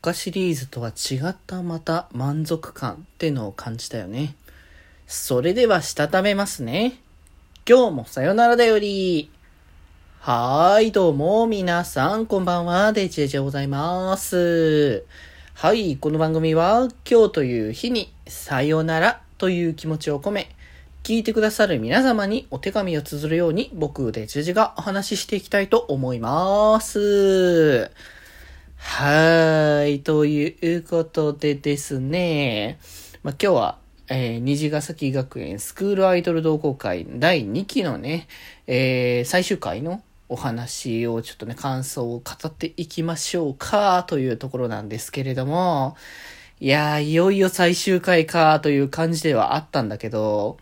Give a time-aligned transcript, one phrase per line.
[0.00, 4.34] かシリーズとは違ったまた満足感ってのを感じたよね。
[5.06, 7.00] それではしたためますね。
[7.68, 9.30] 今日もさよならだより。
[10.20, 15.04] はーい、どうも、皆さん、こんばんは、デジェジでございます。
[15.54, 20.54] はい、この番組は、今日という日に、さよならという気持ちを込め、
[21.02, 27.90] 聞いてくださる皆様にお手紙を綴るように、僕、デジェジがお話ししていきたいと思います。
[28.80, 30.00] はーい。
[30.00, 32.78] ということでですね。
[33.22, 33.78] まあ、今日は、
[34.08, 38.28] えー、虹ヶ崎学園スクールアイドル同好会第2期のね、
[38.66, 45.96] えー、最終回のお話をちょっとね、感想を語っていきましょうか、というところなんですけれども、
[46.60, 50.56] いやー、いよいよ最終回か、という感じではあったんだけど、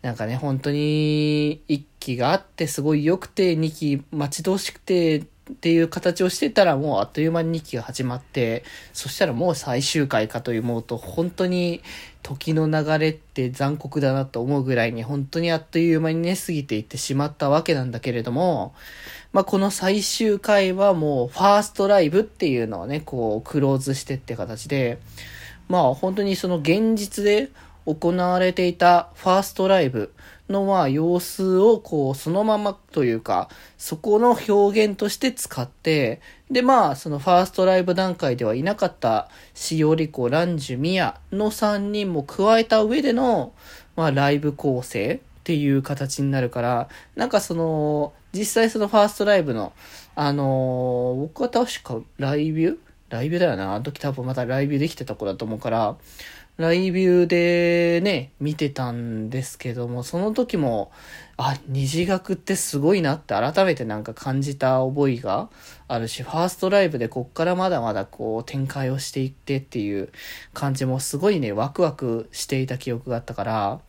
[0.00, 11.82] なんかね、本当に、1期があってすごい良くて、2期待ち遠しくて、っていう形をしてたらもうあっという間に2期が始まって、そしたらもう最終回かと思うと、本当に
[12.22, 18.74] 時の流れって残酷だなと思うぐらいに本当にあっという間にね、過ぎていってしまったわけなんだけれども、
[19.32, 24.98] まあ、この最終回はもうファーストライブっていうのをね、こうクローズしてって形で、
[25.68, 27.48] まあ本当にその現実で
[27.86, 30.12] 行われていたファーストライブ
[30.48, 43.52] のまあ様子をこうそのままというか、そこの表現として使って、でまあそのファーストライブ段階ではいなかったしおりこ、ランジュ、ミヤの3人も加えた上での
[43.96, 49.72] まあライブ構成っていう形になるから、なんかその、実際そのファーストライブの、
[50.14, 52.78] あのー、僕は確かライブ
[53.10, 53.74] ライブだよな。
[53.74, 55.96] あの時多分またライブできてた子だと思うから、
[56.56, 60.92] ライブでね、見てたんですけども、その時も、
[61.38, 65.48] あ、虹学ってすごいなって改めてなんか感じた覚えが
[65.88, 70.10] あるし、ファーストライブでこっからまだまだこう展開をしていってっていう
[70.52, 73.80] 感じもすごいね、ワクワクしていた記憶があったから、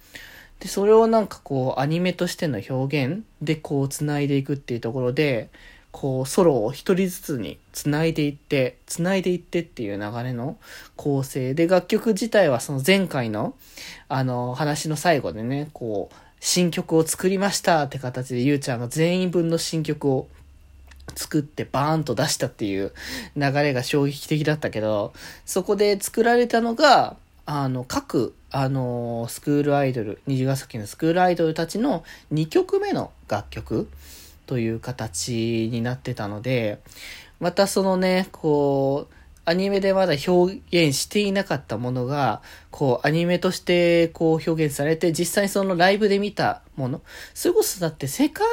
[0.62, 5.50] で、それをなんかこうアニメとしての表現でこう繋いでいくっていうところで、
[5.92, 10.58] こう、ソロを一人ずつに繋いでいって、繋いでいってっていう流れの
[10.96, 13.56] 構成で、楽曲自体はその前回の、
[14.08, 20.28] あの、話の最後でね、こう、新曲を作りましたって形で、ゆうちゃんが全員分の新曲を
[21.16, 22.94] 作ってバーンと出したっていう
[23.36, 25.14] 流れが衝撃的だったけど、
[25.46, 27.16] そこで作られたのが、
[27.46, 32.04] あの、各、あの、スクールアイドル、虹ヶ崎のスクールアイドルたちの
[32.34, 33.90] 2曲目の楽曲。
[34.52, 36.82] という形になってたので、
[37.40, 39.14] またそのね、こう、
[39.46, 47.02] アニメでまだ表現していなかったものが、こう、アニメとして、こう、表現されて、実際そのライブで見たもの。
[47.34, 48.48] それこそだって、セカン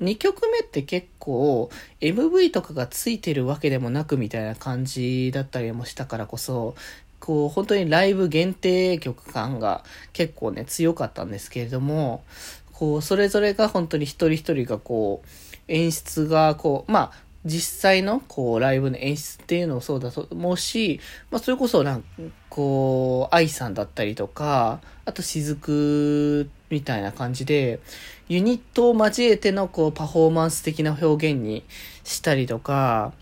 [0.00, 1.68] ドの2曲目って結構、
[2.00, 6.76] MV とかがついてるわけでもなくみたいな感じだったりもしたからこそ、
[7.20, 12.24] こう、本当にライブ限定曲感が結構ね、強かったんですけれども、
[12.78, 15.28] こう、それぞれが本当に一人一人がこう、
[15.66, 21.00] 演出がこう、まあ、実際の、こう、ライブの演出っていうのもそうだと思うし、
[21.30, 22.08] まあ、それこそ、なんか、
[22.50, 27.80] こう、愛さんだったりとか、あと、雫みたいな感じで、
[28.28, 31.64] ユニットを交えての、こう、パフォーマンス的な表現に
[32.04, 33.12] したりとか、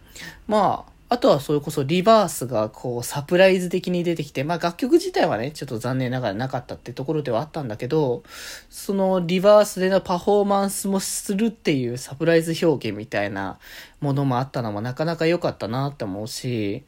[0.48, 8.22] まあ、あとはそれこそリバースがこうサプライズ的に出てきて、まあ楽曲自体はね、ちょっと残念ながらなかったってところではあったんだけど、
[8.70, 13.58] そのリバースでのパフォーマンスもするっていうサプライズ表現みたいな
[14.00, 16.84] ものもあったのもなかなか良かったなって思うし、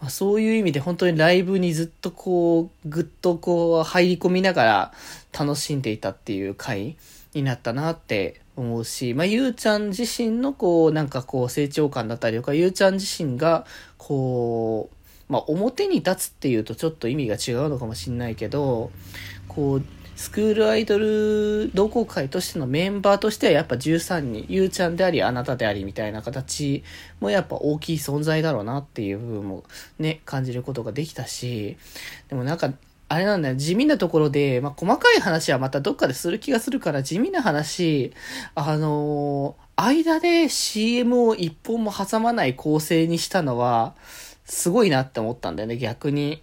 [0.00, 4.92] まあ、そういう意味で本当にライブにずっとこう、ぐっとこう入り込みながら
[5.32, 6.96] 楽しんでいたっていう回
[7.32, 13.66] になったなって思うし、まあ、ゆうちゃん自身のこう、なんかこう、成長感だったりとか、ゆうちゃん自身が、
[13.98, 18.90] こう、まあ、表に立つっていうとちょっと意味が違うのかもしんないけど、
[19.48, 19.82] こう、
[20.16, 26.84] スクールアイドル同好会としてのメンバーとしてはやっぱ13人、ゆうちゃんであり、あなたでありみたいな形
[27.20, 29.64] もやっぱ大きい存在だろうなっていう部分も
[29.98, 31.76] ね、感じることができたし、
[32.28, 32.72] でもなんか、
[33.14, 38.12] あれなんだよ、地味なところで、まあ、細かい話はまたどっかでする気がするから、地味な話、
[38.56, 43.94] あのー、間で CM を一本も挟まない構成にしたのは、
[44.44, 46.42] すごいなって思ったんだよね、逆に。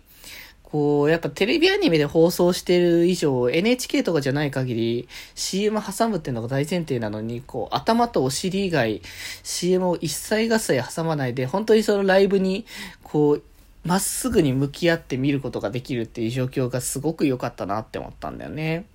[0.63, 9.01] こう、やっぱテレビアニメで放送してる以上、NHK とかじゃない限り、CM 挟むっていうのが大前提なのに、こう、頭とお尻以外、
[9.43, 12.65] CM を一切合切挟まないで、本当にそのライブに、
[13.03, 13.43] こう、
[13.83, 18.85] まっすぐに向き合って見ることができるっていう状況がすごく良かったなって思ったんだよね。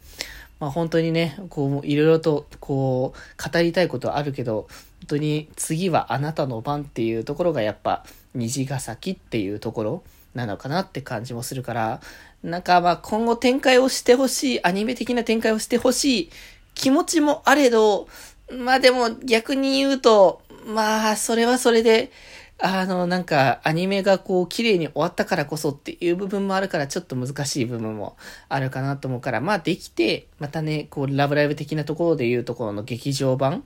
[0.60, 4.68] まあ本当にね、こう、いろいろと、こう、語りたいことはあるけど、
[5.00, 8.04] 本当に次はあなたの番っていうところがやっぱ、
[8.34, 10.02] 虹ヶ崎っていうところ
[10.34, 12.00] なのかなって感じもするから、
[12.42, 16.30] なんかまあ今後展開をしてほしい、アニメ的な展開をしてほしい
[16.74, 18.08] 気持ちもあれど、
[18.50, 22.10] まあでも逆に言うと、まあそれはそれで、
[22.58, 28.16] あの、なんか、アニメがこう、綺麗に終わったからこそっていう部分もあるから、ちょっと難しい部分も
[28.48, 33.64] あるかなと思うから、まあ、できて、またね、こう、ラブライブ的なところで言うところの劇場版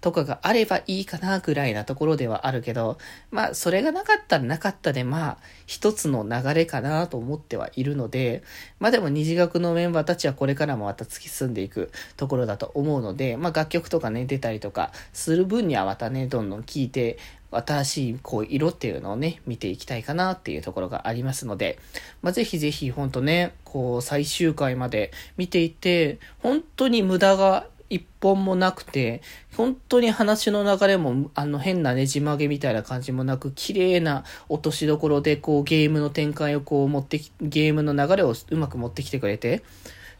[0.00, 2.98] とかがあればいいかな、ぐらいなところではあるけど、
[3.32, 8.44] まあ、それがなかったらなかったで、まあ、一つの流れかなと思ってはいるので、
[8.78, 17.18] まあでも、二次学のメンバーたちはこれからもまた突き進んでいくところだと思うので、まあ、楽曲とかね、出たりとかする分にはまたね、どんどん聴いて、
[17.50, 21.78] 新しいこう色っていうのをね、見ていきたいかなっていうところがありますので、
[22.22, 29.22] まあ、ぜひぜひほんとね、こう最終回まで見ていて、本当に無駄が一本もなくて、
[29.56, 39.60] 本当に話の流れも、あの変なねじ曲げみたいな感じもなく、綺麗な落としどころで、こうゲームの展開をこう持ってき、ゲームの流れをうまく持ってきてくれて、っ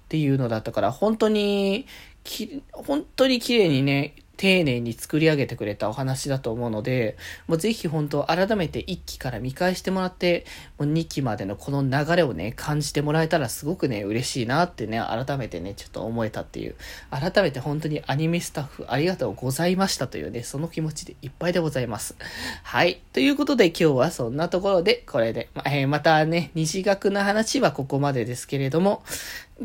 [0.09, 1.87] ていうのだったから、本当に、
[2.25, 7.17] き、本当に綺麗にね、丁寧に作り上げてくれたお話だと思うので、
[7.49, 10.47] もうぜひ本当改めて1期から見返してもらって、
[10.79, 16.77] もう2期までのこの流れをね、感じてもらえたらすごくね、嬉しいなってね、改めてね、ちょっと思えたっていう。
[17.11, 22.15] 改めて本当にアニメスタッフありがとうございましたというね、その気持ちでいっぱいでございます。
[22.63, 23.01] はい。
[23.13, 29.03] ということで今日はそんなところで、これで、まえー、またね、西学の話はここまでですけれども、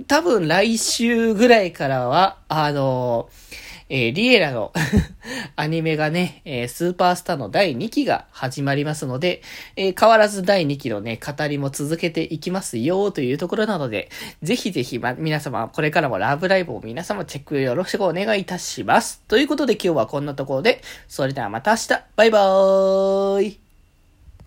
[0.08, 4.72] 多分来週ぐらいからは、あのーえー、リエラの
[5.56, 9.42] アニメがね、えー、スーパースターの第2期が始まりますので、
[9.76, 14.10] えー、変わらず第2期のね、語りも続けていきますよというところなので、
[14.42, 19.22] ぜひぜひ、ま、皆様、これからもラブライブを皆様チェックよろしくお願いいたします。
[19.28, 23.73] ということで今日はこんなところで、それではまた明日、バイバーイ